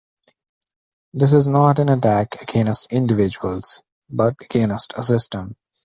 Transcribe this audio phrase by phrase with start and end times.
[1.13, 5.57] This is not an attack against individuals, but against a system.